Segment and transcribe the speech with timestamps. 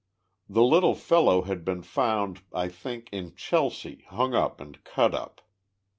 [0.49, 5.41] The little fellow had been found, I think, in Chelsea, hung up and cut up.